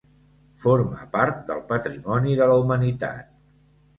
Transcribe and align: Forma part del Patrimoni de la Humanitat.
Forma 0.61 1.01
part 1.15 1.43
del 1.51 1.61
Patrimoni 1.73 2.39
de 2.41 2.47
la 2.53 2.57
Humanitat. 2.63 3.31